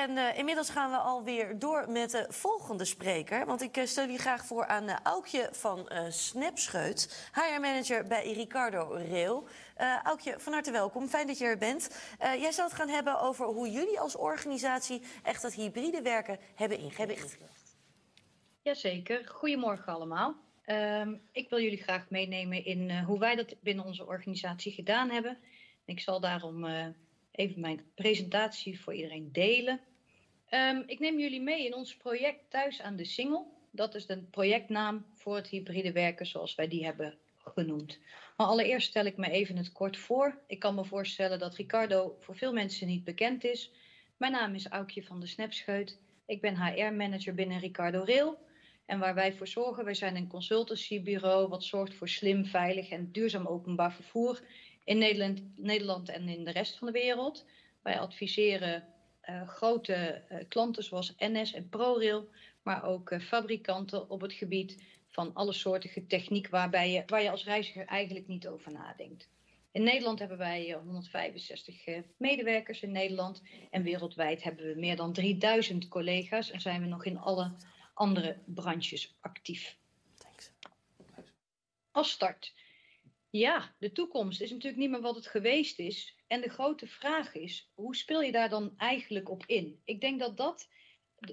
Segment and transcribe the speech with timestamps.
[0.00, 3.46] En uh, inmiddels gaan we alweer door met de volgende spreker.
[3.46, 8.92] Want ik uh, stel jullie graag voor aan uh, Aukje van Snapscheut, HR-manager bij Ricardo
[9.08, 9.48] Rail.
[10.02, 11.08] Aukje, van harte welkom.
[11.08, 12.14] Fijn dat je er bent.
[12.18, 16.78] jij zal het gaan hebben over hoe jullie als organisatie echt dat hybride werken hebben
[16.78, 17.38] ingericht.
[18.62, 19.28] Jazeker.
[19.28, 20.36] Goedemorgen allemaal.
[20.66, 25.38] Um, ik wil jullie graag meenemen in hoe wij dat binnen onze organisatie gedaan hebben.
[25.84, 26.64] Ik zal daarom
[27.30, 29.80] even mijn presentatie voor iedereen delen.
[30.50, 33.52] Um, ik neem jullie mee in ons project Thuis aan de Singel.
[33.70, 37.98] Dat is de projectnaam voor het hybride werken zoals wij die hebben genoemd.
[38.36, 40.38] Maar allereerst stel ik me even het kort voor.
[40.46, 43.70] Ik kan me voorstellen dat Ricardo voor veel mensen niet bekend is.
[44.16, 45.98] Mijn naam is Aukje van de Snapscheut.
[46.26, 48.38] Ik ben HR-manager binnen Ricardo Rail.
[48.86, 53.12] En waar wij voor zorgen, wij zijn een consultancybureau wat zorgt voor slim, veilig en
[53.12, 54.40] duurzaam openbaar vervoer
[54.84, 57.44] in Nederland, Nederland en in de rest van de wereld.
[57.82, 58.84] Wij adviseren
[59.28, 62.28] uh, grote uh, klanten zoals NS en ProRail,
[62.62, 67.30] maar ook uh, fabrikanten op het gebied van alle soorten techniek waarbij je, waar je
[67.30, 69.28] als reiziger eigenlijk niet over nadenkt.
[69.72, 71.84] In Nederland hebben wij 165
[72.16, 77.04] medewerkers in Nederland en wereldwijd hebben we meer dan 3000 collega's en zijn we nog
[77.04, 77.52] in alle
[77.94, 79.76] andere branches actief.
[80.18, 80.52] Thanks.
[81.90, 82.52] Als start.
[83.32, 86.16] Ja, de toekomst is natuurlijk niet meer wat het geweest is.
[86.26, 89.80] En de grote vraag is, hoe speel je daar dan eigenlijk op in?
[89.84, 90.68] Ik denk dat dat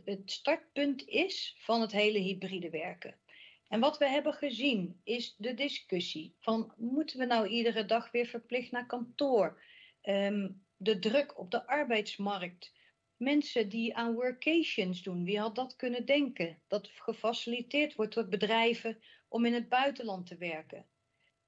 [0.06, 3.20] het startpunt is van het hele hybride werken.
[3.68, 8.26] En wat we hebben gezien is de discussie van moeten we nou iedere dag weer
[8.26, 9.62] verplicht naar kantoor?
[10.04, 12.74] Um, de druk op de arbeidsmarkt.
[13.16, 16.62] Mensen die aan workations doen, wie had dat kunnen denken?
[16.68, 20.86] Dat gefaciliteerd wordt door bedrijven om in het buitenland te werken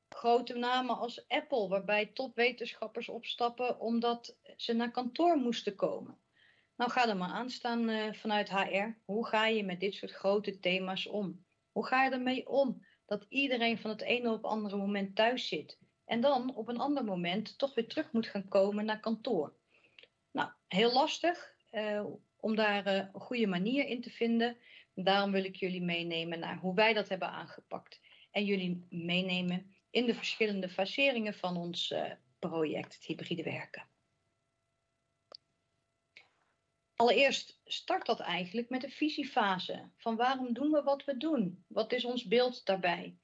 [0.10, 6.18] grote namen als Apple, waarbij topwetenschappers opstappen omdat ze naar kantoor moesten komen.
[6.76, 8.98] Nou, ga er maar aan staan uh, vanuit HR.
[9.06, 11.46] Hoe ga je met dit soort grote thema's om?
[11.72, 15.48] Hoe ga je ermee om dat iedereen van het ene op het andere moment thuis
[15.48, 19.54] zit en dan op een ander moment toch weer terug moet gaan komen naar kantoor?
[20.32, 22.06] Nou, heel lastig uh,
[22.36, 24.58] om daar uh, een goede manier in te vinden.
[24.94, 28.00] Daarom wil ik jullie meenemen naar hoe wij dat hebben aangepakt
[28.32, 33.88] en jullie meenemen in de verschillende faseringen van ons uh, project, het hybride werken.
[36.96, 39.90] Allereerst start dat eigenlijk met de visiefase.
[39.98, 41.66] Van waarom doen we wat we doen?
[41.68, 43.18] Wat is ons beeld daarbij?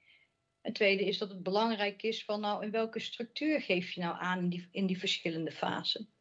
[0.62, 4.16] Het tweede is dat het belangrijk is van nou in welke structuur geef je nou
[4.20, 6.14] aan in die, in die verschillende fasen.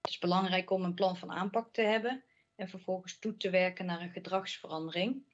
[0.00, 2.24] Het is belangrijk om een plan van aanpak te hebben
[2.56, 5.24] en vervolgens toe te werken naar een gedragsverandering.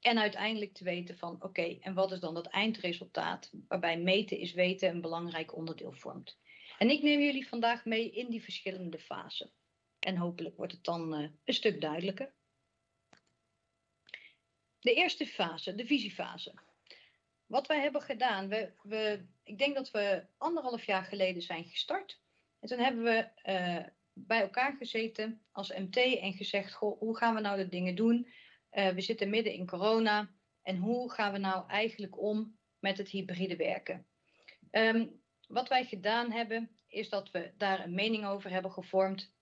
[0.00, 4.52] En uiteindelijk te weten van oké, en wat is dan dat eindresultaat waarbij meten is
[4.52, 6.38] weten een belangrijk onderdeel vormt.
[6.78, 9.50] En ik neem jullie vandaag mee in die verschillende fasen.
[9.98, 12.32] En hopelijk wordt het dan uh, een stuk duidelijker.
[14.78, 16.54] De eerste fase, de visiefase.
[17.46, 22.20] Wat wij hebben gedaan, we, we, ik denk dat we anderhalf jaar geleden zijn gestart.
[22.60, 27.34] En toen hebben we uh, bij elkaar gezeten als MT en gezegd, goh, hoe gaan
[27.34, 28.32] we nou de dingen doen?
[28.72, 30.30] Uh, we zitten midden in corona.
[30.62, 34.06] En hoe gaan we nou eigenlijk om met het hybride werken?
[34.70, 39.34] Um, wat wij gedaan hebben, is dat we daar een mening over hebben gevormd.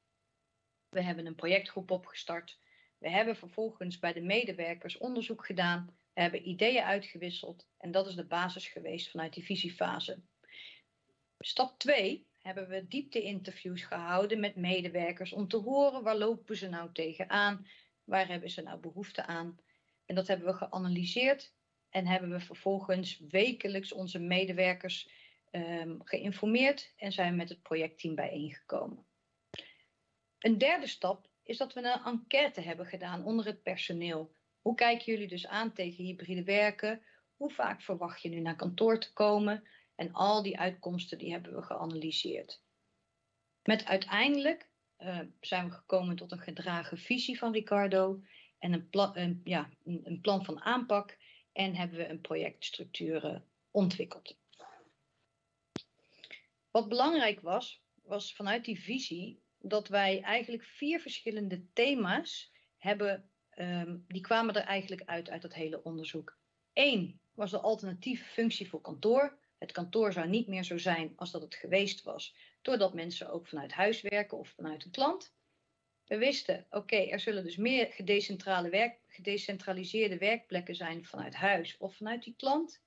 [0.88, 2.59] We hebben een projectgroep opgestart.
[2.99, 5.97] We hebben vervolgens bij de medewerkers onderzoek gedaan.
[6.15, 7.69] We hebben ideeën uitgewisseld.
[7.78, 10.22] En dat is de basis geweest vanuit die visiefase.
[11.38, 16.93] Stap 2 hebben we diepte-interviews gehouden met medewerkers om te horen waar lopen ze nou
[16.93, 17.67] tegenaan,
[18.09, 19.59] Waar hebben ze nou behoefte aan?
[20.07, 21.53] En dat hebben we geanalyseerd
[21.91, 25.11] en hebben we vervolgens wekelijks onze medewerkers
[25.53, 29.07] um, geïnformeerd en zijn met het projectteam bijeengekomen.
[30.39, 34.35] Een derde stap is dat we een enquête hebben gedaan onder het personeel.
[34.61, 37.03] Hoe kijken jullie dus aan tegen hybride werken?
[37.37, 39.69] Hoe vaak verwacht je nu naar kantoor te komen?
[39.95, 42.63] En al die uitkomsten die hebben we geanalyseerd.
[43.63, 44.68] Met uiteindelijk
[44.99, 48.23] uh, zijn we gekomen tot een gedragen visie van Ricardo
[48.59, 51.17] en een, ja, een, plan van aanpak
[51.53, 54.37] en hebben we een projectstructuur ontwikkeld.
[56.71, 64.05] Wat belangrijk was, was vanuit die visie dat wij eigenlijk vier verschillende thema's hebben, um,
[64.09, 66.39] die kwamen er eigenlijk uit uit dat hele onderzoek.
[66.73, 69.39] Eén was de alternatieve functie voor kantoor.
[69.59, 73.46] Het kantoor zou niet meer zo zijn als dat het geweest was, doordat mensen ook
[73.46, 75.34] vanuit huis werken of vanuit een klant.
[76.05, 77.94] We wisten, oké, er zullen dus meer
[78.70, 82.82] werk, gedecentraliseerde werkplekken zijn vanuit huis of vanuit die klant.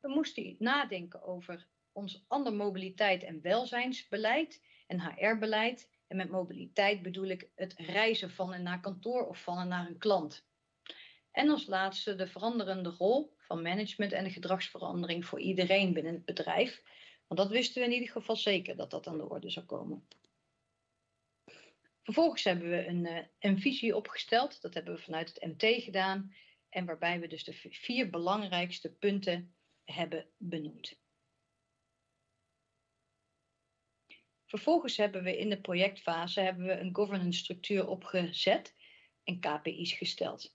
[0.00, 7.26] We moesten nadenken over ons ander mobiliteit en welzijnsbeleid en HR-beleid En met mobiliteit bedoel
[7.26, 10.44] ik het reizen van en naar kantoor of van en naar een klant.
[11.30, 16.24] En als laatste de veranderende rol van management en de gedragsverandering voor iedereen binnen het
[16.24, 16.82] bedrijf.
[17.26, 20.08] Want dat wisten we in ieder geval zeker dat dat aan de orde zou komen.
[22.02, 24.60] Vervolgens hebben we een, eh, een visie opgesteld.
[24.60, 26.34] Dat hebben we vanuit het MT gedaan.
[26.68, 30.98] En waarbij we dus de vier belangrijkste punten hebben benoemd.
[34.44, 38.74] Vervolgens hebben we in de projectfase hebben we een governance structuur opgezet
[39.24, 40.54] en KPI's gesteld.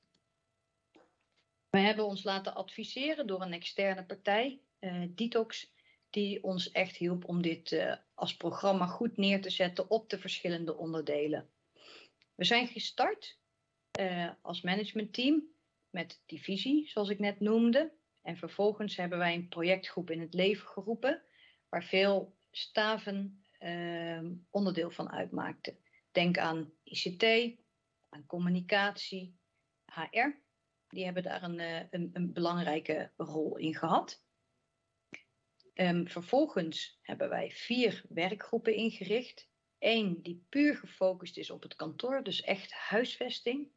[1.69, 5.70] We hebben ons laten adviseren door een externe partij, uh, Detox,
[6.11, 10.19] die ons echt hielp om dit uh, als programma goed neer te zetten op de
[10.19, 11.49] verschillende onderdelen.
[12.35, 13.39] We zijn gestart
[13.99, 15.43] uh, als managementteam
[15.89, 17.91] met die visie, zoals ik net noemde.
[18.21, 21.21] En vervolgens hebben wij een projectgroep in het leven geroepen,
[21.69, 25.77] waar veel staven uh, onderdeel van uitmaakten.
[26.11, 27.23] Denk aan ICT,
[28.09, 29.37] aan communicatie,
[29.85, 30.39] HR.
[30.87, 34.23] Die hebben daar een, uh, een, een belangrijke rol in gehad.
[35.73, 39.49] Um, vervolgens hebben wij vier werkgroepen ingericht.
[39.79, 43.71] Eén die puur gefocust is op het kantoor, dus echt huisvesting.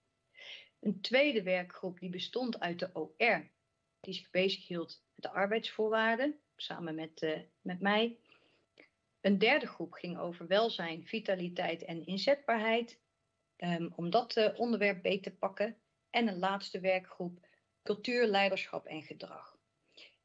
[0.81, 3.50] Een tweede werkgroep die bestond uit de OR,
[4.00, 8.19] die zich bezighield met de arbeidsvoorwaarden, samen met, uh, met mij.
[9.20, 13.00] Een derde groep ging over welzijn, vitaliteit en inzetbaarheid,
[13.56, 15.76] um, om dat uh, onderwerp beter te pakken.
[16.11, 17.46] En een laatste werkgroep,
[17.82, 19.58] cultuur, leiderschap en gedrag.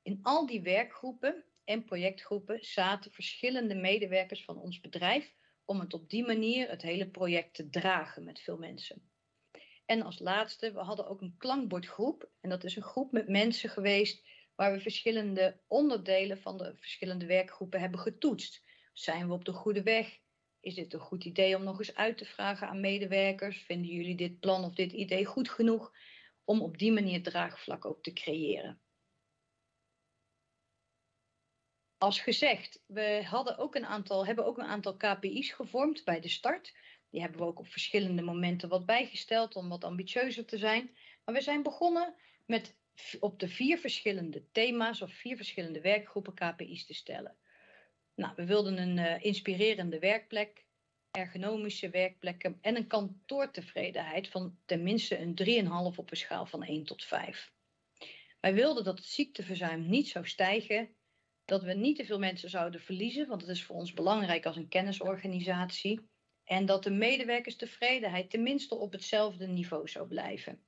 [0.01, 5.33] In al die werkgroepen en projectgroepen zaten verschillende medewerkers van ons bedrijf
[5.66, 9.10] om het op die manier het hele project te dragen met veel mensen.
[9.86, 12.30] En als laatste, we hadden ook een klankbordgroep.
[12.42, 17.25] En dat is een groep met mensen geweest waar we verschillende onderdelen van de verschillende
[17.25, 18.63] werkgroepen hebben getoetst.
[18.94, 20.19] Zijn we op de goede weg?
[20.60, 23.57] Is dit een goed idee om nog eens uit te vragen aan medewerkers?
[23.62, 25.92] Vinden jullie dit plan of dit idee goed genoeg?
[26.44, 28.81] Om op die manier draagvlak ook te creëren.
[31.99, 36.29] Als gezegd, we hadden ook een aantal, hebben ook een aantal KPI's gevormd bij de
[36.29, 36.73] start.
[37.09, 40.95] Die hebben we ook op verschillende momenten wat bijgesteld om wat ambitieuzer te zijn.
[41.25, 42.15] Maar we zijn begonnen
[42.45, 42.75] met
[43.19, 47.35] op de vier verschillende thema's of vier verschillende werkgroepen KPI's te stellen.
[48.15, 50.65] Nou, we wilden een uh, inspirerende werkplek,
[51.11, 55.63] ergonomische werkplekken en een kantoortevredenheid van tenminste een
[55.93, 57.51] 3,5 op een schaal van 1 tot 5.
[58.39, 60.97] Wij wilden dat het ziekteverzuim niet zou stijgen,
[61.49, 64.55] dat we niet te veel mensen zouden verliezen, want het is voor ons belangrijk als
[64.55, 66.09] een kennisorganisatie.
[66.43, 70.63] En dat de medewerkerstevredenheid tenminste op hetzelfde niveau zou blijven.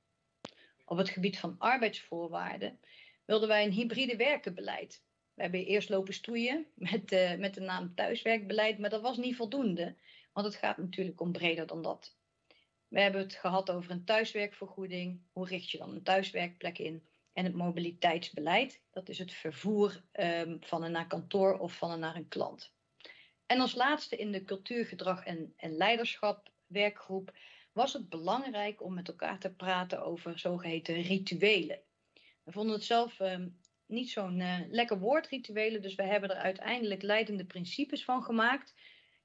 [0.84, 2.80] Op het gebied van arbeidsvoorwaarden
[3.24, 5.02] wilden wij een hybride werkenbeleid.
[5.34, 9.36] We hebben eerst lopen stoeien met, uh, met de naam thuiswerkbeleid, maar dat was niet
[9.36, 9.96] voldoende.
[10.32, 12.16] Want het gaat natuurlijk om breder dan dat.
[12.88, 15.20] We hebben het gehad over een thuiswerkvergoeding.
[15.32, 17.06] Hoe richt je dan een thuiswerkplek in?
[17.32, 21.98] En het mobiliteitsbeleid, dat is het vervoer um, van en naar kantoor of van en
[21.98, 22.72] naar een klant.
[23.46, 27.32] En als laatste in de cultuurgedrag en, en leiderschap werkgroep
[27.72, 31.80] was het belangrijk om met elkaar te praten over zogeheten rituelen.
[32.42, 36.36] We vonden het zelf um, niet zo'n uh, lekker woord, rituelen, dus we hebben er
[36.36, 38.74] uiteindelijk leidende principes van gemaakt.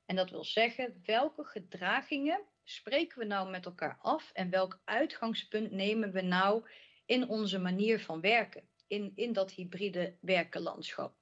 [0.06, 5.72] En dat wil zeggen, welke gedragingen spreken we nou met elkaar af en welk uitgangspunt
[5.72, 6.70] nemen we nou
[7.08, 11.16] in onze manier van werken, in, in dat hybride werkenlandschap.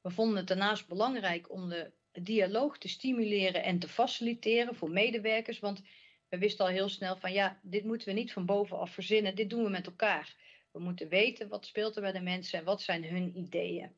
[0.00, 5.58] We vonden het daarnaast belangrijk om de dialoog te stimuleren en te faciliteren voor medewerkers,
[5.58, 5.82] want
[6.28, 9.50] we wisten al heel snel van ja, dit moeten we niet van bovenaf verzinnen, dit
[9.50, 10.36] doen we met elkaar.
[10.70, 13.92] We moeten weten wat speelt er bij de mensen en wat zijn hun ideeën.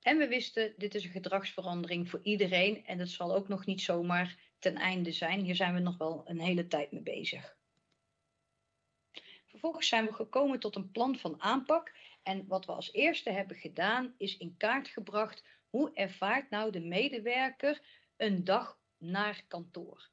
[0.00, 3.80] En we wisten, dit is een gedragsverandering voor iedereen en dat zal ook nog niet
[3.80, 5.40] zomaar ten einde zijn.
[5.40, 7.56] Hier zijn we nog wel een hele tijd mee bezig.
[9.62, 11.92] Vervolgens zijn we gekomen tot een plan van aanpak
[12.22, 16.80] en wat we als eerste hebben gedaan, is in kaart gebracht hoe ervaart nou de
[16.80, 17.80] medewerker
[18.16, 20.08] een dag naar kantoor.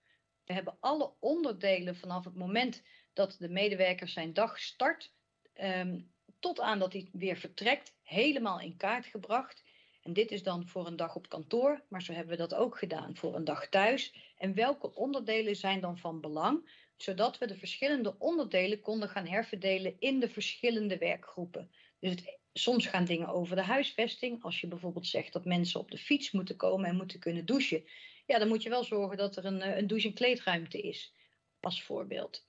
[0.46, 5.14] We hebben alle onderdelen vanaf het moment dat de medewerker zijn dag start,
[5.62, 9.64] um, tot aan dat hij weer vertrekt, helemaal in kaart gebracht.
[10.02, 12.78] En dit is dan voor een dag op kantoor, maar zo hebben we dat ook
[12.78, 14.34] gedaan voor een dag thuis.
[14.38, 19.96] En welke onderdelen zijn dan van belang, zodat we de verschillende onderdelen konden gaan herverdelen
[20.00, 21.72] in de verschillende werkgroepen.
[22.00, 24.44] Dus het, soms gaan dingen over de huisvesting.
[24.44, 27.84] Als je bijvoorbeeld zegt dat mensen op de fiets moeten komen en moeten kunnen douchen.
[28.26, 31.14] Ja, dan moet je wel zorgen dat er een, eh, een douche- en kleedruimte is,
[31.60, 32.48] als voorbeeld.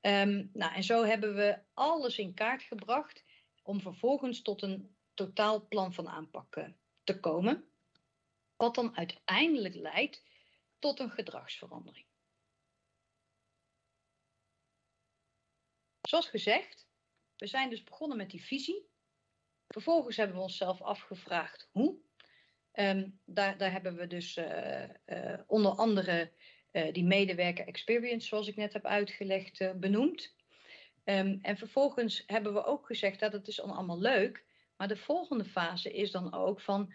[0.00, 3.24] Um, nou, en zo hebben we alles in kaart gebracht
[3.62, 6.70] om vervolgens tot een totaalplan van aanpak
[7.04, 7.64] te komen.
[8.56, 10.22] Wat dan uiteindelijk leidt
[10.78, 12.06] tot een gedragsverandering.
[16.10, 16.88] Zoals gezegd,
[17.36, 18.88] we zijn dus begonnen met die visie.
[19.68, 21.96] Vervolgens hebben we onszelf afgevraagd hoe.
[22.72, 26.32] Um, daar, daar, hebben we dus uh, uh, onder andere
[26.72, 30.34] uh, die medewerker experience, zoals ik net heb uitgelegd, benoemd.
[31.04, 34.44] Um, en vervolgens hebben we ook gezegd dat het is allemaal leuk,
[34.76, 36.94] maar de volgende fase is dan ook van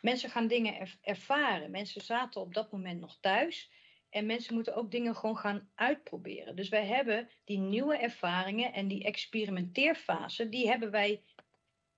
[0.00, 1.70] mensen gaan dingen er, ervaren.
[1.70, 3.70] Mensen zaten op dat moment nog thuis
[4.10, 6.56] en mensen moeten ook dingen gewoon gaan uitproberen.
[6.56, 11.22] Dus wij hebben die nieuwe ervaringen en die experimenteerfase, die hebben wij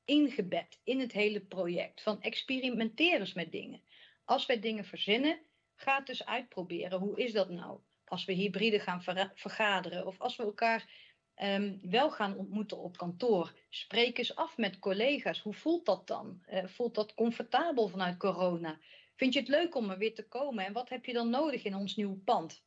[0.04, 2.02] ingebed in het hele project.
[2.02, 3.82] Van experimenteer eens met dingen.
[4.24, 5.40] Als wij dingen verzinnen,
[5.74, 6.98] ga het dus uitproberen.
[6.98, 7.80] Hoe is dat nou?
[8.04, 9.02] Als we hybride gaan
[9.34, 11.08] vergaderen of als we elkaar
[11.42, 13.52] um, wel gaan ontmoeten op kantoor.
[13.68, 15.40] Spreek eens af met collega's.
[15.40, 16.42] Hoe voelt dat dan?
[16.50, 18.78] Uh, voelt dat comfortabel vanuit corona?
[19.20, 20.64] Vind je het leuk om er weer te komen?
[20.64, 22.64] En wat heb je dan nodig in ons nieuwe pand?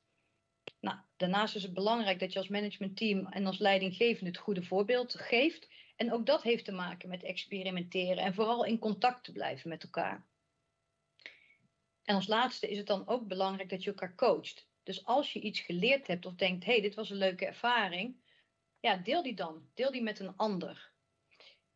[0.79, 5.15] Nou, daarnaast is het belangrijk dat je als managementteam en als leidinggevende het goede voorbeeld
[5.15, 5.69] geeft.
[5.95, 9.83] En ook dat heeft te maken met experimenteren en vooral in contact te blijven met
[9.83, 10.25] elkaar.
[12.03, 14.67] En als laatste is het dan ook belangrijk dat je elkaar coacht.
[14.83, 18.15] Dus als je iets geleerd hebt of denkt, hey, dit was een leuke ervaring,
[18.79, 19.69] ja, deel die dan.
[19.73, 20.91] Deel die met een ander.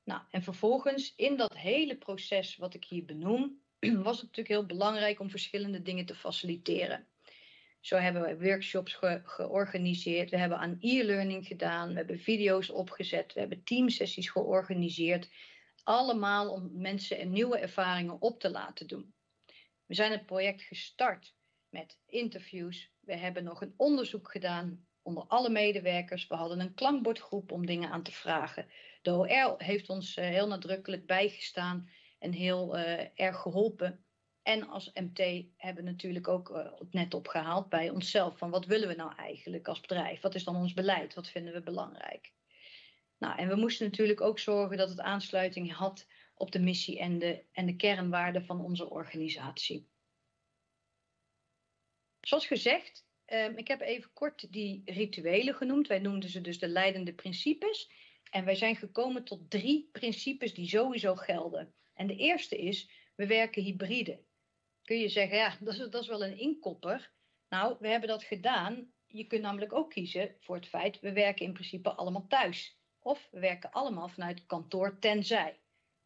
[0.04, 3.66] Nou, en vervolgens in dat hele proces wat ik hier benoem,
[4.04, 7.08] was het natuurlijk heel belangrijk om verschillende dingen te faciliteren.
[7.80, 13.40] Zo hebben we workshops georganiseerd, we hebben aan e-learning gedaan, we hebben video's opgezet, we
[13.40, 15.30] hebben teamsessies georganiseerd.
[15.84, 19.14] Allemaal om mensen nieuwe ervaringen op te laten doen.
[19.86, 21.36] We zijn het project gestart
[21.70, 22.92] met interviews.
[23.00, 26.28] We hebben nog een onderzoek gedaan onder alle medewerkers.
[26.28, 28.68] We hadden een klankbordgroep om dingen aan te vragen.
[29.02, 34.06] De OR heeft ons eh, heel nadrukkelijk bijgestaan en heel uh, erg geholpen.
[34.42, 38.38] En als MT hebben we natuurlijk ook uh, net opgehaald bij onszelf.
[38.38, 40.22] Van wat willen we nou eigenlijk als bedrijf?
[40.22, 41.14] Wat is dan ons beleid?
[41.14, 42.34] Wat vinden we belangrijk?
[43.18, 47.20] Nou, en we moesten natuurlijk ook zorgen dat het aansluiting had op de missie en
[47.20, 49.90] de, en de kernwaarden van onze organisatie.
[52.22, 55.88] Zoals gezegd Um, ik heb even kort die rituelen genoemd.
[55.88, 57.92] Wij noemden ze dus de leidende principes.
[58.30, 61.74] En wij zijn gekomen tot drie principes die sowieso gelden.
[61.98, 64.20] En de eerste is, we werken hybride.
[64.84, 67.12] Kun je zeggen, ja, dat is, dat is wel een inkopper.
[67.50, 68.92] Nou, we hebben dat gedaan.
[69.08, 72.78] Je kunt namelijk ook kiezen voor het feit, we werken in principe allemaal thuis.
[73.00, 75.60] Of we werken allemaal vanuit kantoor tenzij.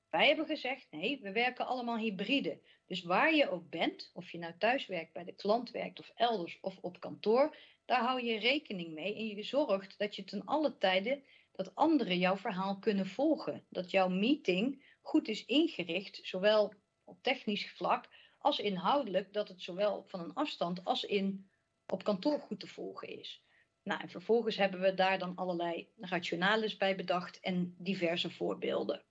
[0.09, 2.61] Wij hebben gezegd, nee, we werken allemaal hybride.
[2.85, 6.11] Dus waar je ook bent, of je nou thuis werkt, bij de klant werkt of
[6.15, 7.55] elders of op kantoor,
[7.85, 12.17] daar hou je rekening mee en je zorgt dat je ten alle tijden dat anderen
[12.17, 13.65] jouw verhaal kunnen volgen.
[13.69, 18.05] Dat jouw meeting goed is ingericht, zowel op technisch vlak
[18.37, 21.49] als inhoudelijk, dat het zowel van een afstand als in,
[21.87, 23.43] op kantoor goed te volgen is.
[23.83, 29.03] Nou, en vervolgens hebben we daar dan allerlei rationales bij bedacht en diverse voorbeelden.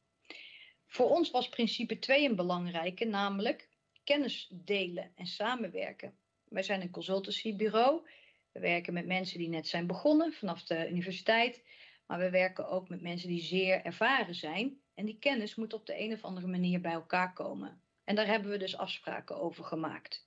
[0.86, 3.68] Voor ons was principe 2 een belangrijke, namelijk
[4.04, 6.18] kennis delen en samenwerken.
[6.44, 8.08] Wij zijn een consultancybureau.
[8.52, 11.62] We werken met mensen die net zijn begonnen vanaf de universiteit.
[12.06, 14.80] Maar we werken ook met mensen die zeer ervaren zijn.
[15.00, 17.82] En die kennis moet op de een of andere manier bij elkaar komen.
[18.04, 20.26] En daar hebben we dus afspraken over gemaakt.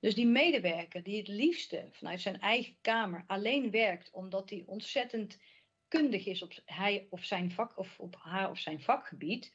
[0.00, 5.38] Dus die medewerker die het liefste vanuit zijn eigen kamer alleen werkt omdat hij ontzettend
[5.88, 9.54] kundig is op hij of zijn vak of op haar of zijn vakgebied,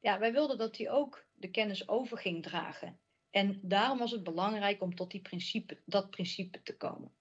[0.00, 3.00] ja, wij wilden dat hij ook de kennis over ging dragen.
[3.30, 7.14] En daarom was het belangrijk om tot die principe, dat principe te komen.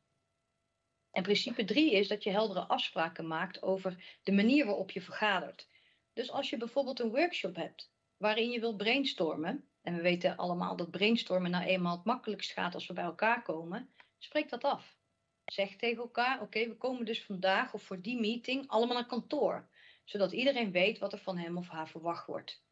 [1.11, 5.67] En principe drie is dat je heldere afspraken maakt over de manier waarop je vergadert.
[6.15, 10.75] Dus als je bijvoorbeeld een workshop hebt waarin je wilt brainstormen, en we weten allemaal
[10.75, 14.97] dat brainstormen nou eenmaal het makkelijkst gaat als we bij elkaar komen, spreek dat af.
[15.45, 19.69] Zeg tegen elkaar: Oké, we komen dus vandaag of voor die meeting allemaal naar kantoor,
[20.03, 22.63] zodat iedereen weet wat er van hem of haar verwacht wordt.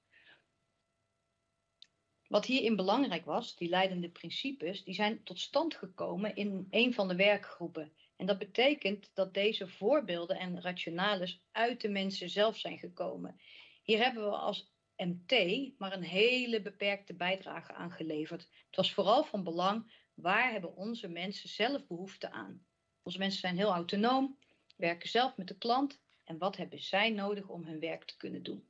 [2.27, 7.07] Wat hierin belangrijk was, die leidende principes, die zijn tot stand gekomen in een van
[7.07, 7.93] de werkgroepen.
[8.23, 13.39] En dat betekent dat deze voorbeelden en rationales uit de mensen zelf zijn gekomen.
[13.81, 15.33] Hier hebben we als MT
[15.77, 18.41] maar een hele beperkte bijdrage aan geleverd.
[18.41, 22.65] Het was vooral van belang, waar hebben onze mensen zelf behoefte aan?
[23.01, 24.39] Onze mensen zijn heel autonoom,
[24.75, 28.43] werken zelf met de klant en wat hebben zij nodig om hun werk te kunnen
[28.43, 28.69] doen?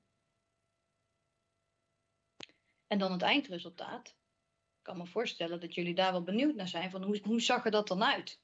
[2.87, 4.07] En dan het eindresultaat.
[4.07, 7.65] Ik kan me voorstellen dat jullie daar wel benieuwd naar zijn van hoe, hoe zag
[7.65, 8.42] er dat dan uit?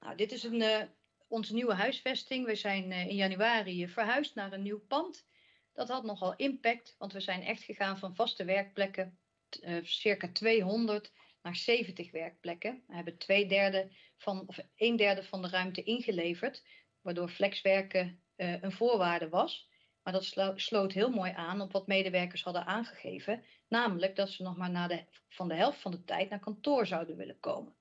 [0.00, 0.82] Nou, dit is een, uh,
[1.28, 2.46] onze nieuwe huisvesting.
[2.46, 5.26] We zijn uh, in januari verhuisd naar een nieuw pand.
[5.72, 9.18] Dat had nogal impact, want we zijn echt gegaan van vaste werkplekken
[9.60, 11.12] uh, circa 200
[11.42, 12.82] naar 70 werkplekken.
[12.86, 16.64] We hebben twee derde van, of een derde van de ruimte ingeleverd,
[17.00, 19.68] waardoor flexwerken een voorwaarde was.
[20.02, 24.56] Maar dat sloot heel mooi aan op wat medewerkers hadden aangegeven, namelijk dat ze nog
[24.56, 27.74] maar na de, van de helft van de tijd naar kantoor zouden willen komen.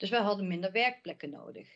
[0.00, 1.68] Dus wij hadden minder werkplekken nodig.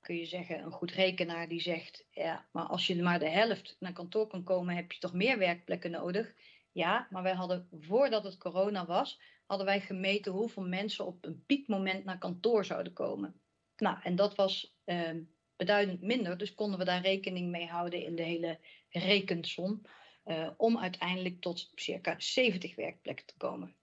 [0.00, 3.76] Kun je zeggen, een goed rekenaar die zegt, ja, maar als je maar de helft
[3.78, 6.34] naar kantoor kan komen, heb je toch meer werkplekken nodig?
[6.72, 11.44] Ja, maar wij hadden, voordat het corona was, hadden wij gemeten hoeveel mensen op een
[11.46, 13.40] piekmoment naar kantoor zouden komen.
[13.76, 15.16] Nou, en dat was eh,
[15.56, 18.58] beduidend minder, dus konden we daar rekening mee houden in de hele
[18.88, 19.82] rekensom,
[20.24, 23.74] uh, om uiteindelijk tot circa 70 werkplekken te komen.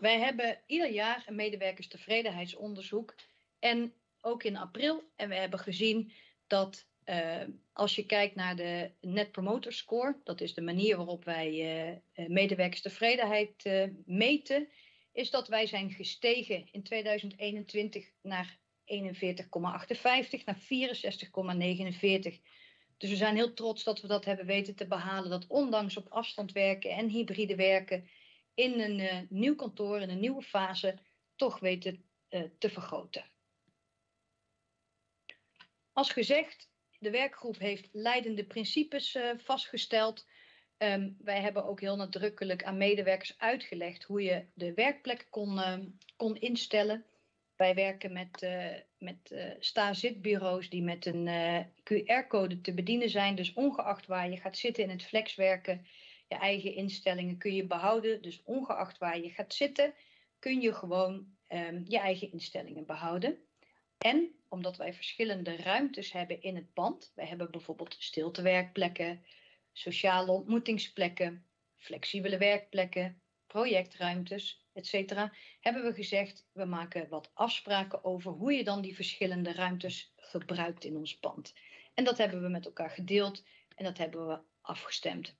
[0.00, 3.14] Wij hebben ieder jaar een medewerkerstevredenheidsonderzoek
[3.58, 5.02] en ook in april.
[5.16, 6.12] En we hebben gezien
[6.46, 11.24] dat uh, als je kijkt naar de Net Promoter Score, dat is de manier waarop
[11.24, 11.50] wij
[12.14, 13.70] uh, medewerkerstevredenheid
[14.04, 14.68] meten,
[15.12, 22.40] is dat wij zijn gestegen in 2021 naar 41,58 naar 64,49.
[22.96, 25.30] Dus we zijn heel trots dat we dat hebben weten te behalen.
[25.30, 28.08] Dat ondanks op afstand werken en hybride werken
[28.56, 30.98] in een uh, nieuw kantoor, in een nieuwe fase,
[31.34, 33.24] toch weten uh, te vergroten.
[35.92, 40.26] Als gezegd, de werkgroep heeft leidende principes uh, vastgesteld.
[40.78, 45.60] Um, wij hebben ook heel nadrukkelijk aan medewerkers uitgelegd hoe je de werkplek kon,
[46.16, 47.04] kon instellen.
[47.56, 48.48] Wij werken met,
[48.98, 51.28] met sta-zitbureaus die met een
[51.82, 53.34] QR-code te bedienen zijn.
[53.34, 55.86] Dus ongeacht waar je gaat zitten in het flexwerken,
[56.28, 58.22] je eigen instellingen kun je behouden.
[58.22, 59.94] Dus ongeacht waar je gaat zitten,
[60.38, 63.38] kun je gewoon um, je eigen instellingen behouden.
[63.98, 69.24] En omdat wij verschillende ruimtes hebben in het pand, wij hebben bijvoorbeeld stiltewerkplekken,
[69.72, 74.92] sociale ontmoetingsplekken, flexibele werkplekken, projectruimtes, etc.,
[75.60, 80.84] hebben we gezegd, we maken wat afspraken over hoe je dan die verschillende ruimtes gebruikt
[80.84, 81.54] in ons pand.
[81.94, 85.36] En dat hebben we met elkaar gedeeld en dat hebben we afgestemd.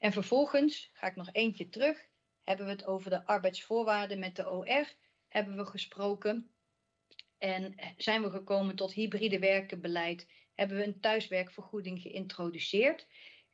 [0.00, 2.08] En vervolgens ga ik nog eentje terug.
[2.44, 4.94] Hebben we het over de arbeidsvoorwaarden met de OR,
[5.28, 6.50] hebben we gesproken.
[7.38, 13.06] En zijn we gekomen tot hybride werkenbeleid, hebben we een thuiswerkvergoeding geïntroduceerd.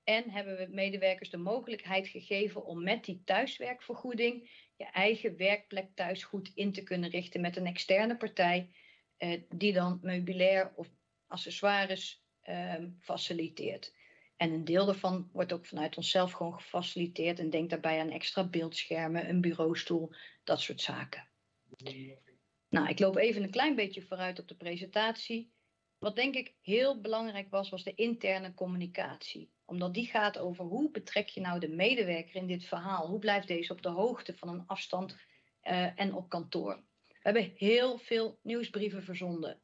[0.05, 6.25] En hebben we medewerkers de mogelijkheid gegeven om met die thuiswerkvergoeding je eigen werkplek thuis
[6.25, 8.71] goed in te kunnen richten met een externe partij,
[9.17, 10.89] eh, die dan meubilair of
[11.27, 13.95] accessoires eh, faciliteert.
[14.37, 18.49] En een deel daarvan wordt ook vanuit onszelf gewoon gefaciliteerd en denk daarbij aan extra
[18.49, 20.12] beeldschermen, een bureaustoel,
[20.44, 21.29] dat soort zaken.
[22.68, 25.53] Nou, ik loop even een klein beetje vooruit op de presentatie.
[25.99, 30.90] Wat denk ik heel belangrijk was, was de interne communicatie omdat die gaat over hoe
[30.90, 33.07] betrek je nou de medewerker in dit verhaal?
[33.07, 35.16] Hoe blijft deze op de hoogte van een afstand
[35.62, 36.83] uh, en op kantoor?
[37.07, 39.61] We hebben heel veel nieuwsbrieven verzonden.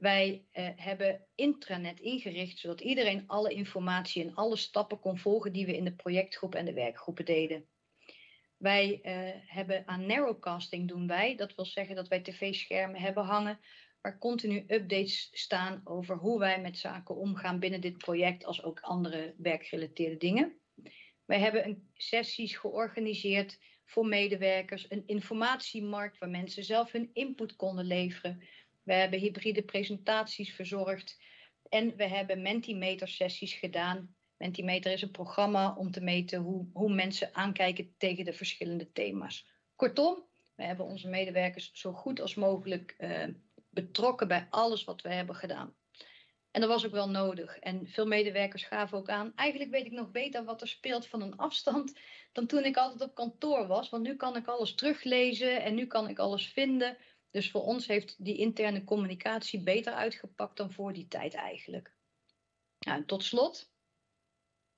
[0.00, 5.66] Wij uh, hebben intranet ingericht, zodat iedereen alle informatie en alle stappen kon volgen die
[5.66, 7.68] we in de projectgroep en de werkgroepen deden.
[8.56, 9.12] Wij uh,
[9.46, 11.36] hebben aan narrowcasting doen wij.
[11.36, 13.60] Dat wil zeggen dat wij tv-schermen hebben hangen
[14.00, 18.80] waar continu updates staan over hoe wij met zaken omgaan binnen dit project, als ook
[18.80, 20.60] andere werkgerelateerde dingen.
[21.24, 27.84] Wij hebben een sessies georganiseerd voor medewerkers, een informatiemarkt waar mensen zelf hun input konden
[27.84, 28.42] leveren.
[28.90, 31.18] We hebben hybride presentaties verzorgd
[31.68, 34.14] en we hebben Mentimeter sessies gedaan.
[34.36, 39.46] Mentimeter is een programma om te meten hoe, hoe mensen aankijken tegen de verschillende thema's.
[39.76, 40.24] Kortom,
[40.56, 43.24] we hebben onze medewerkers zo goed als mogelijk uh,
[43.68, 45.74] betrokken bij alles wat we hebben gedaan.
[46.50, 47.58] En dat was ook wel nodig.
[47.58, 49.32] En veel medewerkers gaven ook aan.
[49.34, 51.98] Eigenlijk weet ik nog beter wat er speelt van een afstand
[52.32, 53.88] dan toen ik altijd op kantoor was.
[53.88, 56.96] Want nu kan ik alles teruglezen en nu kan ik alles vinden.
[57.30, 61.94] Dus voor ons heeft die interne communicatie beter uitgepakt dan voor die tijd eigenlijk.
[62.78, 63.72] Nou, tot slot.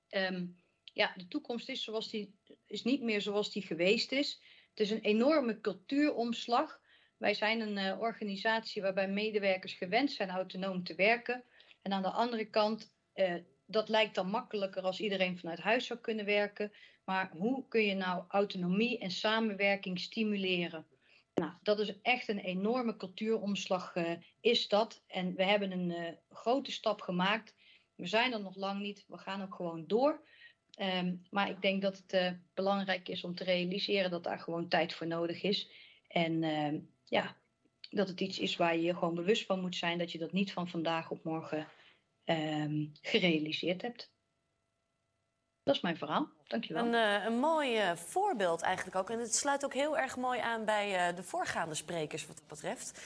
[0.09, 2.35] Um, ja, de toekomst is, zoals die,
[2.67, 4.41] is niet meer zoals die geweest is.
[4.69, 6.81] Het is een enorme cultuuromslag
[7.23, 11.43] wij zijn een uh, organisatie waarbij medewerkers gewend zijn autonoom te werken.
[11.81, 13.35] En aan de andere kant, uh,
[13.65, 16.71] dat lijkt dan makkelijker als iedereen vanuit huis zou kunnen werken.
[17.05, 20.87] Maar hoe kun je nou autonomie en samenwerking stimuleren?
[21.33, 25.03] Nou, dat is echt een enorme cultuuromslag, uh, is dat.
[25.07, 27.55] En we hebben een grote stap gemaakt.
[27.95, 29.05] We zijn er nog lang niet.
[29.07, 30.21] We gaan ook gewoon door.
[30.79, 34.93] Um, maar ik denk dat het belangrijk is om te realiseren dat daar gewoon tijd
[34.93, 35.69] voor nodig is.
[36.07, 37.37] En ehm, ja,
[37.89, 40.31] dat het iets is waar je je gewoon bewust van moet zijn dat je dat
[40.31, 41.67] niet van vandaag op morgen
[42.25, 44.11] um, gerealiseerd hebt.
[45.63, 46.31] Dat is mijn verhaal.
[46.53, 46.85] Dankjewel.
[46.85, 49.09] Een, uh, een mooi uh, voorbeeld eigenlijk ook.
[49.09, 52.47] En het sluit ook heel erg mooi aan bij uh, de voorgaande sprekers wat dat
[52.47, 53.01] betreft.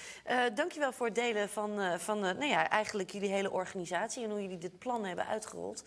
[0.54, 4.24] dankjewel voor het delen van, van nou ja, eigenlijk jullie hele organisatie...
[4.24, 5.84] en hoe jullie dit plan hebben uitgerold.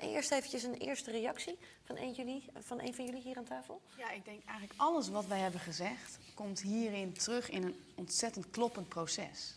[0.00, 3.80] eerst eventjes een eerste reactie van een, jullie, van een van jullie hier aan tafel.
[3.96, 6.18] Ja, ik denk eigenlijk alles wat wij hebben gezegd...
[6.34, 9.56] komt hierin terug in een ontzettend kloppend proces.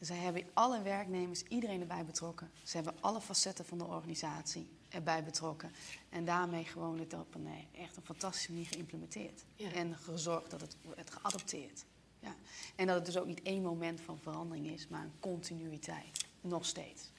[0.00, 2.50] Zij hebben alle werknemers, iedereen erbij betrokken.
[2.62, 5.72] Ze hebben alle facetten van de organisatie erbij betrokken.
[6.08, 9.44] En daarmee gewoon het op een eh, echt een fantastische manier geïmplementeerd.
[9.74, 11.84] En gezorgd dat het wordt geadopteerd.
[12.20, 12.34] Ja.
[12.76, 16.26] En dat het dus ook niet één moment van verandering is, maar een continuïteit.
[16.40, 17.10] Nog steeds.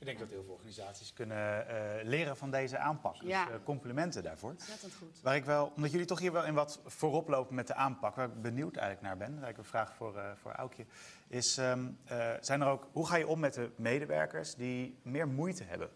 [0.00, 3.20] Ik denk dat heel veel organisaties kunnen uh, leren van deze aanpak.
[3.20, 4.50] Dus uh, complimenten daarvoor.
[4.50, 5.20] Ontzettend goed.
[5.22, 8.14] Waar ik wel, omdat jullie toch hier wel in wat voorop lopen met de aanpak,
[8.14, 10.84] waar ik benieuwd eigenlijk naar ben, daar ik een vraag voor, uh, voor Aukje,
[11.28, 11.98] is um,
[12.40, 15.90] zijn er ook, hoe ga je om met de medewerkers die meer moeite hebben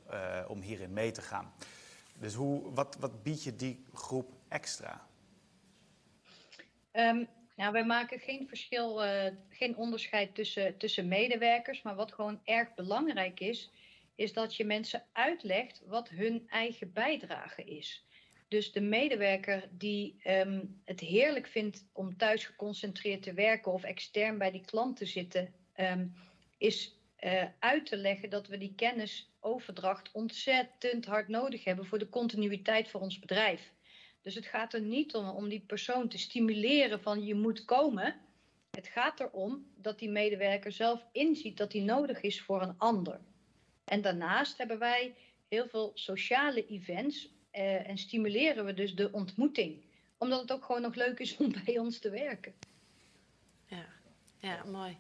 [0.49, 1.53] om hierin mee te gaan?
[2.19, 5.07] Dus hoe, wat, wat bied je die groep extra?
[6.93, 9.03] Um, nou, wij maken geen verschil,
[9.49, 13.71] geen onderscheid tussen, tussen medewerkers, maar wat gewoon erg belangrijk is,
[14.15, 18.07] is dat je mensen uitlegt wat hun eigen bijdrage is.
[18.49, 24.39] Dus de medewerker die um, het heerlijk vindt om thuis geconcentreerd te werken of extern
[24.39, 26.15] bij die klant te zitten, um,
[26.59, 32.09] is uh, uit te leggen dat we die kennisoverdracht ontzettend hard nodig hebben voor de
[32.09, 33.73] continuïteit voor ons bedrijf.
[34.23, 38.21] Dus het gaat er niet om om die persoon te stimuleren van je moet komen.
[38.71, 43.21] Het gaat erom dat die medewerker zelf inziet dat die nodig is voor een ander.
[43.85, 45.15] En daarnaast hebben wij
[45.49, 49.85] heel veel sociale events uh, en stimuleren we dus de ontmoeting.
[50.19, 52.55] Omdat het ook gewoon nog leuk is om bij ons te werken.
[54.45, 54.63] Ja.
[54.71, 54.99] Mooi.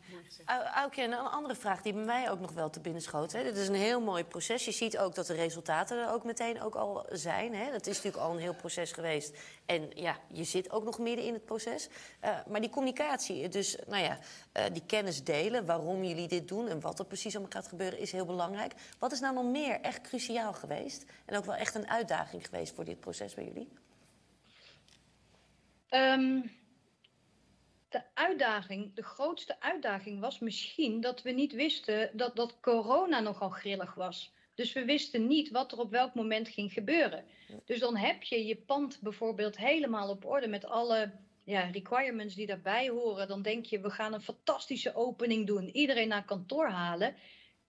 [0.75, 3.33] Aukje, een andere vraag die bij mij ook nog wel te binnen schoot.
[3.33, 3.43] Hè.
[3.43, 4.65] Dit is een heel mooi proces.
[4.65, 7.55] Je ziet ook dat de resultaten er ook meteen ook al zijn.
[7.55, 7.71] Hè.
[7.71, 9.37] Dat is natuurlijk al een heel proces geweest.
[9.67, 11.89] En ja, je zit ook nog midden in het proces.
[12.25, 14.19] Uh, maar die communicatie, dus nou ja,
[14.53, 15.67] uh, die kennis delen...
[15.67, 17.99] waarom jullie dit doen en wat er precies om gaat gebeuren...
[17.99, 18.73] is heel belangrijk.
[18.99, 21.05] Wat is nou nog meer echt cruciaal geweest?
[21.25, 23.69] En ook wel echt een uitdaging geweest voor dit proces bij jullie?
[25.91, 26.63] Um
[27.95, 33.49] de uitdaging, de grootste uitdaging was misschien dat we niet wisten dat, dat corona nogal
[33.49, 34.33] grillig was.
[34.55, 37.25] Dus we wisten niet wat er op welk moment ging gebeuren.
[37.65, 41.13] Dus dan heb je je pand bijvoorbeeld helemaal op orde met alle
[41.45, 43.29] ja, requirements die daarbij horen.
[43.29, 47.15] Dan denk je, we gaan een fantastische opening doen, iedereen naar kantoor halen.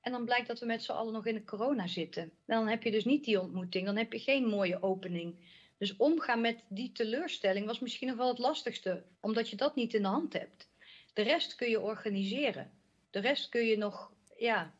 [0.02, 2.32] En dan blijkt dat we met z'n allen nog in de corona zitten.
[2.46, 5.36] Dan heb je dus niet die ontmoeting, dan heb je geen mooie opening.
[5.78, 9.94] Dus omgaan met die teleurstelling was misschien nog wel het lastigste, omdat je dat niet
[9.94, 10.70] in de hand hebt.
[11.14, 12.72] De rest kun je organiseren.
[13.10, 14.76] De rest kun je nog, ja,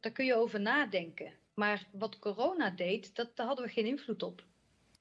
[0.00, 1.32] daar kun je over nadenken.
[1.54, 4.44] Maar wat corona deed, dat, daar hadden we geen invloed op.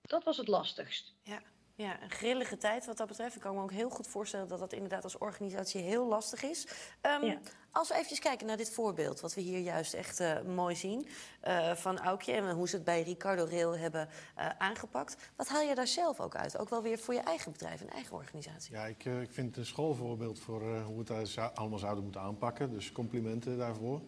[0.02, 1.15] Dat was het lastigst.
[1.24, 1.42] Ja.
[1.80, 3.36] Ja, een grillige tijd wat dat betreft.
[3.36, 6.68] Ik kan me ook heel goed voorstellen dat dat inderdaad als organisatie heel lastig is.
[7.02, 7.39] Um, ja.
[7.72, 11.08] Als we even kijken naar dit voorbeeld, wat we hier juist echt uh, mooi zien
[11.48, 15.32] uh, van Aukje en hoe ze het bij Ricardo Rail hebben uh, aangepakt.
[15.36, 16.58] Wat haal je daar zelf ook uit?
[16.58, 18.74] Ook wel weer voor je eigen bedrijf en eigen organisatie.
[18.74, 22.72] Ja, ik, ik vind het een schoolvoorbeeld voor hoe we het allemaal zouden moeten aanpakken.
[22.72, 24.02] Dus complimenten daarvoor.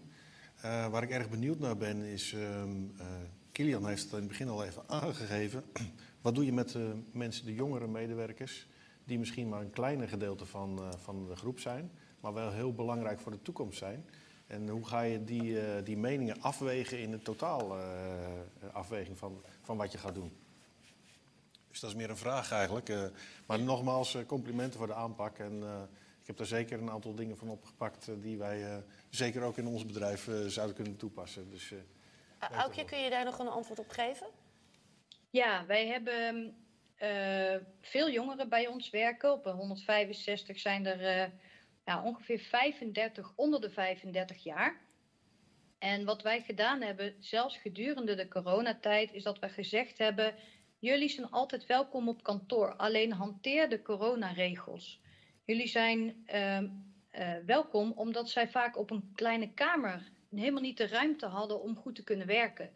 [0.61, 2.95] waar ik erg benieuwd naar ben is, um,
[3.51, 5.63] Kilian heeft het in het begin al even aangegeven.
[6.21, 8.67] Wat doe je met de mensen, de jongere medewerkers,
[9.03, 12.73] die misschien maar een kleiner gedeelte van, uh, van de groep zijn, maar wel heel
[12.73, 14.05] belangrijk voor de toekomst zijn?
[14.47, 19.77] En hoe ga je die, uh, die meningen afwegen in de totaalafweging uh, van, van
[19.77, 20.33] wat je gaat doen?
[21.69, 23.11] Dus dat is meer een vraag eigenlijk.
[23.45, 25.37] maar nogmaals, complimenten voor de aanpak.
[25.37, 25.63] En
[26.21, 29.85] ik heb daar zeker een aantal dingen van opgepakt die wij zeker ook in ons
[29.85, 31.49] bedrijf zouden kunnen toepassen.
[31.49, 31.73] Dus,
[32.39, 34.27] Aukje, kun je daar nog een antwoord op geven?
[35.31, 36.55] Ja, wij hebben
[37.01, 39.31] uh, veel jongeren bij ons werken.
[39.31, 41.31] Op 165 zijn er
[41.85, 44.81] ja, ongeveer 35 onder de 35 jaar.
[45.79, 50.35] En wat wij gedaan hebben, zelfs gedurende de coronatijd, is dat we gezegd hebben:
[50.79, 55.01] jullie zijn altijd welkom op kantoor, alleen hanteer de coronaregels.
[55.45, 56.59] Jullie zijn uh,
[57.45, 61.95] welkom omdat zij vaak op een kleine kamer helemaal niet de ruimte hadden om goed
[61.95, 62.69] te kunnen werken.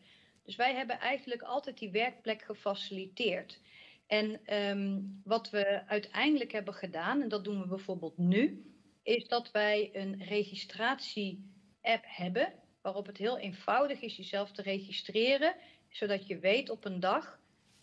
[0.46, 3.60] Dus wij hebben eigenlijk altijd die werkplek gefaciliteerd.
[4.08, 8.66] En um, wat we uiteindelijk hebben gedaan, en dat doen we bijvoorbeeld nu,
[9.04, 15.56] is dat wij een registratie-app hebben, waarop het heel eenvoudig is jezelf te registreren,
[15.90, 17.40] zodat je weet op een dag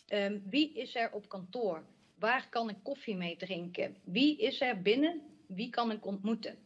[0.09, 1.85] um, wie is er op kantoor,
[2.18, 6.59] waar kan ik koffie mee drinken, wie is er binnen, wie kan ik ontmoeten.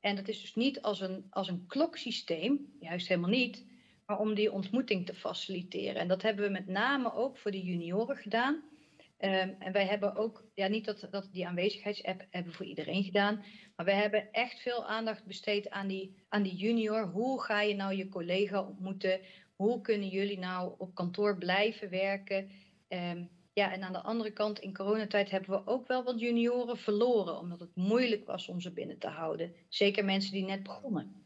[0.00, 3.64] En dat is dus niet als een, als een kloksysteem, juist helemaal niet,
[4.10, 5.94] maar om die ontmoeting te faciliteren.
[5.94, 8.54] En dat hebben we met name ook voor de junioren gedaan.
[8.54, 13.44] Um, en wij hebben ook, ja, niet dat, dat die aanwezigheidsapp hebben voor iedereen gedaan,
[13.76, 17.06] maar wij hebben echt veel aandacht besteed aan die, aan die junior.
[17.06, 19.20] Hoe ga je nou je collega ontmoeten?
[19.56, 22.50] Hoe kunnen jullie nou op kantoor blijven werken?
[22.88, 26.76] Um, ja, en aan de andere kant, in coronatijd hebben we ook wel wat junioren
[26.76, 29.54] verloren, omdat het moeilijk was om ze binnen te houden.
[29.68, 31.19] Zeker mensen die net begonnen.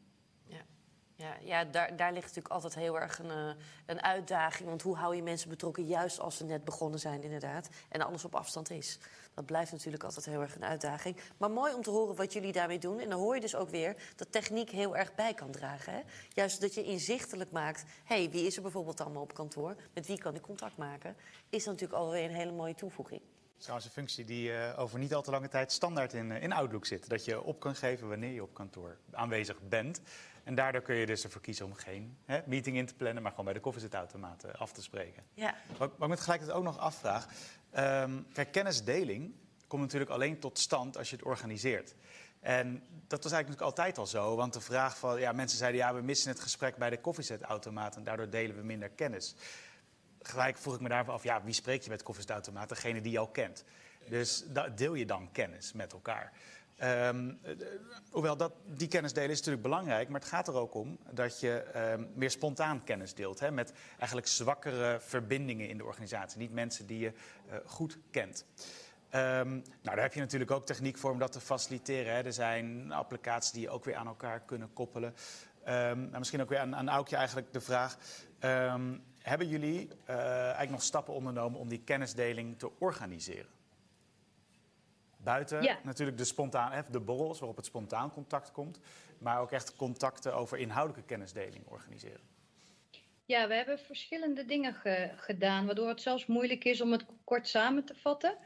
[1.17, 3.53] Ja, ja daar, daar ligt natuurlijk altijd heel erg een, uh,
[3.85, 4.69] een uitdaging.
[4.69, 7.69] Want hoe hou je mensen betrokken, juist als ze net begonnen zijn, inderdaad.
[7.89, 8.99] En alles op afstand is.
[9.33, 11.17] Dat blijft natuurlijk altijd heel erg een uitdaging.
[11.37, 12.99] Maar mooi om te horen wat jullie daarmee doen.
[12.99, 15.93] En dan hoor je dus ook weer dat techniek heel erg bij kan dragen.
[15.93, 16.01] Hè?
[16.29, 17.83] Juist dat je inzichtelijk maakt...
[18.03, 19.75] hé, hey, wie is er bijvoorbeeld allemaal op kantoor?
[19.93, 21.15] Met wie kan ik contact maken?
[21.49, 23.21] Is natuurlijk alweer een hele mooie toevoeging.
[23.57, 26.51] Trouwens, een functie die uh, over niet al te lange tijd standaard in, uh, in
[26.51, 27.09] Outlook zit.
[27.09, 30.01] Dat je op kan geven wanneer je op kantoor aanwezig bent.
[30.45, 33.31] En daardoor kun je dus ervoor kiezen om geen hè, meeting in te plannen, maar
[33.31, 35.23] gewoon bij de koffiezitautomaat uh, af te spreken.
[35.33, 35.55] Ja.
[35.67, 37.27] Wat, wat ik me tegelijkertijd ook nog afvraag.
[37.77, 39.35] Um, kijk, kennisdeling
[39.67, 41.95] komt natuurlijk alleen tot stand als je het organiseert.
[42.39, 44.35] En dat was eigenlijk altijd al zo.
[44.35, 47.95] Want de vraag van, ja, mensen zeiden ja, we missen het gesprek bij de koffiezetautomaat
[47.95, 49.35] en daardoor delen we minder kennis.
[50.21, 52.69] Gelijk vroeg ik me daarvan af, ja, wie spreek je met koffiezetautomaat?
[52.69, 53.63] Degene die je al kent.
[54.09, 56.33] Dus deel je dan kennis met elkaar.
[56.83, 57.39] Um,
[58.11, 61.39] hoewel dat, die kennis delen is natuurlijk belangrijk, maar het gaat er ook om dat
[61.39, 63.39] je um, meer spontaan kennis deelt.
[63.39, 66.39] Hè, met eigenlijk zwakkere verbindingen in de organisatie.
[66.39, 67.11] Niet mensen die je
[67.49, 68.45] uh, goed kent.
[68.55, 72.13] Um, nou, daar heb je natuurlijk ook techniek voor om dat te faciliteren.
[72.13, 72.21] Hè.
[72.21, 75.15] Er zijn applicaties die je ook weer aan elkaar kunnen koppelen.
[75.65, 77.97] nou, misschien ook weer aan, aan Aukje eigenlijk de vraag.
[79.19, 83.53] hebben jullie uh, eigenlijk nog stappen ondernomen om die kennisdeling te organiseren?
[85.25, 85.79] Buiten ja.
[85.83, 88.79] natuurlijk de, spontaan, de borrels waarop het spontaan contact komt.
[89.17, 92.19] Maar ook echt contacten over inhoudelijke kennisdeling organiseren.
[93.25, 97.47] Ja, we hebben verschillende dingen ge gedaan, waardoor het zelfs moeilijk is om het kort
[97.47, 98.37] samen te vatten.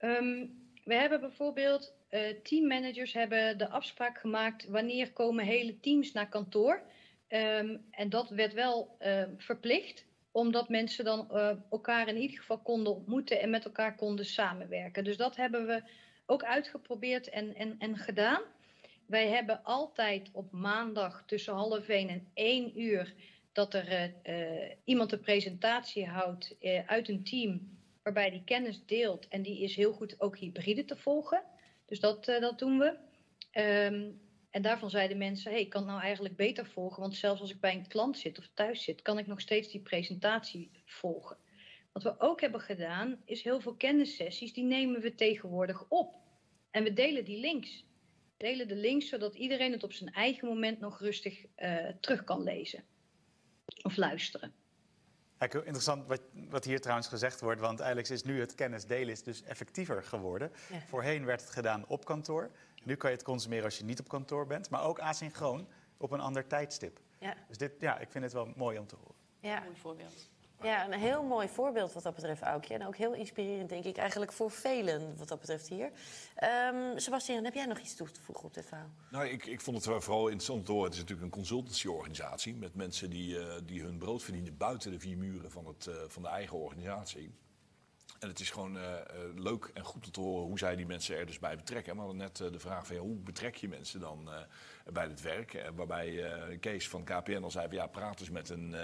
[0.00, 6.28] Um, we hebben bijvoorbeeld, uh, teammanagers hebben de afspraak gemaakt wanneer komen hele teams naar
[6.28, 6.82] kantoor.
[7.28, 12.58] Um, en dat werd wel uh, verplicht, omdat mensen dan uh, elkaar in ieder geval
[12.58, 15.04] konden ontmoeten en met elkaar konden samenwerken.
[15.04, 15.82] Dus dat hebben we
[16.26, 18.42] ook uitgeprobeerd en, en, en gedaan.
[19.06, 23.14] Wij hebben altijd op maandag tussen half één en één uur
[23.52, 29.28] dat er uh, iemand een presentatie houdt uh, uit een team waarbij die kennis deelt
[29.28, 31.42] en die is heel goed ook hybride te volgen.
[31.86, 32.96] Dus dat, dat doen we.
[33.60, 37.40] Um, en daarvan zeiden mensen, hey, ik kan het nou eigenlijk beter volgen, want zelfs
[37.40, 40.70] als ik bij een klant zit of thuis zit, kan ik nog steeds die presentatie
[40.84, 41.36] volgen.
[41.96, 46.14] Wat we ook hebben gedaan, is heel veel kennissessies, die nemen we tegenwoordig op.
[46.70, 47.84] En we delen die links.
[48.36, 52.42] Delen de links zodat iedereen het op zijn eigen moment nog rustig uh, terug kan
[52.42, 52.84] lezen.
[53.82, 54.52] Of luisteren.
[55.38, 59.12] Kijk, interessant wat, wat, hier trouwens gezegd wordt, want eigenlijk is nu het kennis delen
[59.12, 60.52] is dus effectiever geworden.
[60.70, 60.80] Ja.
[60.80, 62.50] Voorheen werd het gedaan op kantoor.
[62.84, 66.10] Nu kan je het consumeren als je niet op kantoor bent, maar ook asynchroon op
[66.10, 67.00] een ander tijdstip.
[67.20, 67.34] Ja.
[67.48, 69.14] Dus dit, ja, ik vind het wel mooi om te horen.
[69.40, 69.60] Ja.
[69.60, 70.34] Mooi voorbeeld.
[70.62, 72.74] Ja, een heel mooi voorbeeld wat dat betreft, Aukje.
[72.74, 75.90] En ook heel inspirerend, denk ik, eigenlijk voor velen wat dat betreft hier.
[76.72, 78.90] Um, Sebastian, heb jij nog iets toe te voegen op dit verhaal?
[79.10, 80.84] Nou, ik, ik vond het vooral interessant te horen.
[80.84, 85.00] Het is natuurlijk een consultancyorganisatie met mensen die, uh, die hun brood verdienen buiten de
[85.00, 87.34] vier muren van, het, uh, van de eigen organisatie.
[88.18, 88.98] En het is gewoon uh, uh,
[89.34, 91.92] leuk en goed om te horen hoe zij die mensen er dus bij betrekken.
[91.92, 94.30] We hadden net uh, de vraag van ja, hoe betrek je mensen dan
[94.92, 95.70] bij het werk?
[95.76, 98.74] waarbij Kees van KPN al zei van ja, praat eens met een,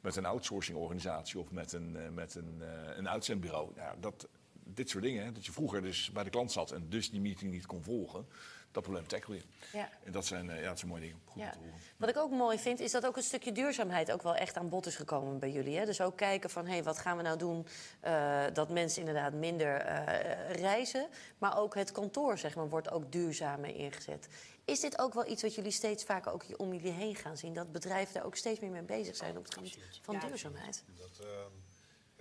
[0.00, 2.62] met een outsourcing organisatie of met een, met een,
[2.96, 3.72] een uitzendbureau.
[3.74, 7.10] Ja, dat, dit soort dingen, dat je vroeger dus bij de klant zat en dus
[7.10, 8.26] die meeting niet kon volgen.
[8.72, 9.42] Dat probleem tackle je.
[9.72, 9.88] Ja.
[10.04, 11.20] En dat zijn, ja, dat zijn mooie dingen.
[11.24, 11.50] Goed ja.
[11.50, 11.74] te horen.
[11.96, 14.68] Wat ik ook mooi vind, is dat ook een stukje duurzaamheid ook wel echt aan
[14.68, 15.78] bod is gekomen bij jullie.
[15.78, 15.84] Hè?
[15.84, 17.66] Dus ook kijken van, hé, hey, wat gaan we nou doen
[18.04, 21.08] uh, dat mensen inderdaad minder uh, reizen.
[21.38, 24.28] Maar ook het kantoor, zeg maar, wordt ook duurzamer ingezet.
[24.64, 27.54] Is dit ook wel iets wat jullie steeds vaker ook om jullie heen gaan zien?
[27.54, 30.84] Dat bedrijven daar ook steeds meer mee bezig zijn op het gebied van ja, duurzaamheid?
[30.98, 31.65] Dat, uh, ja,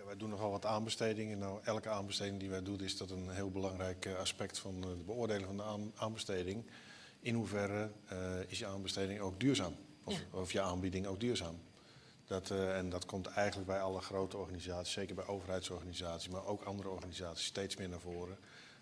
[0.06, 1.38] wij doen nogal wat aanbestedingen.
[1.38, 5.46] Nou, elke aanbesteding die wij doen, is dat een heel belangrijk aspect van de beoordeling
[5.46, 6.66] van de aan, aanbesteding
[7.20, 9.76] in hoeverre uh, is je aanbesteding ook duurzaam?
[10.04, 10.40] Of, ja.
[10.40, 11.60] of je aanbieding ook duurzaam?
[12.26, 16.64] Dat, uh, en dat komt eigenlijk bij alle grote organisaties, zeker bij overheidsorganisaties, maar ook
[16.64, 18.38] andere organisaties, steeds meer naar voren.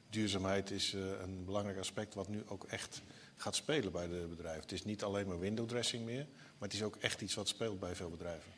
[0.09, 3.01] Duurzaamheid is uh, een belangrijk aspect wat nu ook echt
[3.35, 4.61] gaat spelen bij de bedrijven.
[4.61, 7.47] Het is niet alleen maar window dressing meer, maar het is ook echt iets wat
[7.47, 8.51] speelt bij veel bedrijven.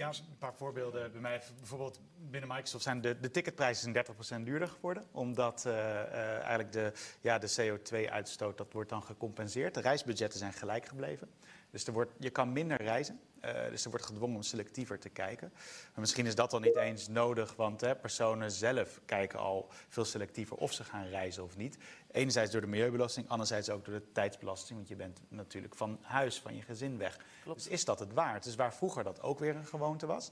[0.00, 0.08] Ja.
[0.08, 1.42] Een paar voorbeelden bij mij.
[1.58, 3.94] Bijvoorbeeld binnen Microsoft zijn de, de ticketprijzen
[4.40, 5.04] 30% duurder geworden.
[5.12, 9.74] Omdat uh, uh, eigenlijk de, ja, de CO2-uitstoot, dat wordt dan gecompenseerd.
[9.74, 11.28] De reisbudgetten zijn gelijk gebleven.
[11.70, 13.20] Dus er wordt, je kan minder reizen.
[13.44, 15.50] Uh, dus er wordt gedwongen om selectiever te kijken.
[15.54, 20.04] Maar misschien is dat dan niet eens nodig, want hè, personen zelf kijken al veel
[20.04, 21.78] selectiever of ze gaan reizen of niet.
[22.10, 26.40] Enerzijds door de milieubelasting, anderzijds ook door de tijdsbelasting, want je bent natuurlijk van huis,
[26.40, 27.18] van je gezin weg.
[27.42, 27.58] Klopt.
[27.58, 28.44] Dus is dat het waard?
[28.44, 30.30] Dus waar vroeger dat ook weer een gewoonte was,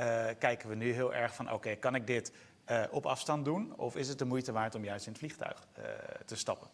[0.00, 2.32] uh, kijken we nu heel erg van: oké, kan ik dit
[2.70, 3.76] uh, op afstand doen?
[3.76, 5.66] Of is het de moeite waard om juist in het vliegtuig
[6.24, 6.68] te stappen?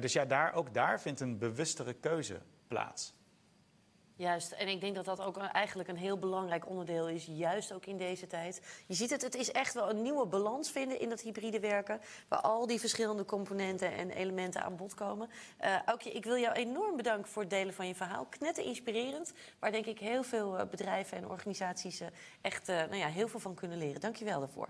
[0.00, 3.15] dus ja, daar, ook daar vindt een bewustere keuze plaats.
[4.18, 7.86] Juist, en ik denk dat dat ook eigenlijk een heel belangrijk onderdeel is, juist ook
[7.86, 8.60] in deze tijd.
[8.86, 12.00] Je ziet het, het is echt wel een nieuwe balans vinden in dat hybride werken,
[12.28, 15.30] waar al die verschillende componenten en elementen aan bod komen.
[15.60, 18.26] Uh, Aukje, ik wil jou enorm bedanken voor het delen van je verhaal.
[18.26, 22.02] Knetten inspirerend, waar denk ik heel veel bedrijven en organisaties
[22.40, 24.00] echt uh, nou ja, heel veel van kunnen leren.
[24.00, 24.68] Dank je wel daarvoor.